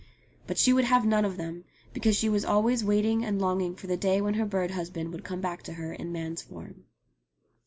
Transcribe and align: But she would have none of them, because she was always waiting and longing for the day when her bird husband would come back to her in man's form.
But 0.47 0.57
she 0.57 0.73
would 0.73 0.85
have 0.85 1.05
none 1.05 1.25
of 1.25 1.37
them, 1.37 1.63
because 1.93 2.15
she 2.17 2.27
was 2.27 2.43
always 2.43 2.83
waiting 2.83 3.23
and 3.23 3.39
longing 3.39 3.75
for 3.75 3.85
the 3.85 3.95
day 3.97 4.19
when 4.19 4.33
her 4.33 4.47
bird 4.47 4.71
husband 4.71 5.11
would 5.11 5.23
come 5.23 5.41
back 5.41 5.61
to 5.61 5.73
her 5.73 5.93
in 5.93 6.11
man's 6.11 6.41
form. 6.41 6.85